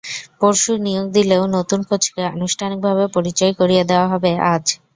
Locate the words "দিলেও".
1.15-1.43